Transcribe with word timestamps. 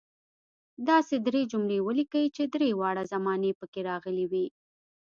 داسې 0.89 1.15
درې 1.27 1.41
جملې 1.51 1.77
ولیکئ 1.87 2.25
چې 2.35 2.43
درې 2.53 2.69
واړه 2.79 3.03
زمانې 3.13 3.51
پکې 3.59 3.81
راغلي 3.89 4.25
وي. 4.31 4.45